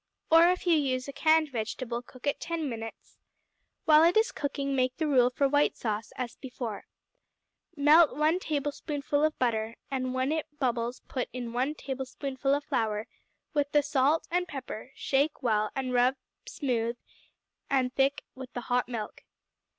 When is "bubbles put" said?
10.57-11.29